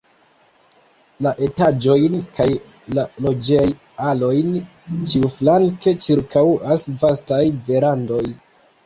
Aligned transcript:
La 1.25 1.33
etaĝojn 1.47 2.15
kaj 2.39 2.47
la 2.99 3.03
loĝej-alojn 3.25 4.55
ĉiuflanke 5.11 5.95
ĉirkaŭas 6.07 6.87
vastaj 7.05 7.41
verandoj. 7.69 8.25